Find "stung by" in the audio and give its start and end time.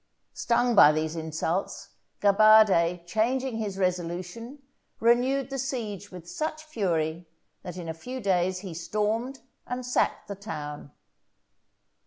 0.33-0.91